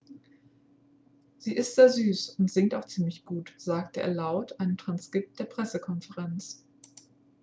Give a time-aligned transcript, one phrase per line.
[1.37, 5.43] sie ist sehr süß und singt auch ziemlich gut sagte er laut einem transkript der
[5.43, 6.65] pressekonferenz